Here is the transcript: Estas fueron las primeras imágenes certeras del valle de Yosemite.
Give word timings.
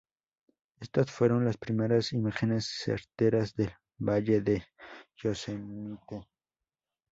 Estas 0.79 1.11
fueron 1.11 1.45
las 1.45 1.57
primeras 1.57 2.11
imágenes 2.11 2.65
certeras 2.65 3.53
del 3.53 3.71
valle 3.99 4.41
de 4.41 4.65
Yosemite. 5.17 6.27